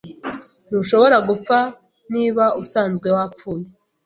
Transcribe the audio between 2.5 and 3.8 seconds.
usanzwe wapfuye.